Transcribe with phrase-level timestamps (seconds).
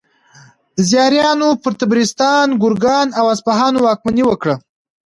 [0.89, 4.55] زیاریانو پر طبرستان، ګرګان او اصفهان واکمني وکړه.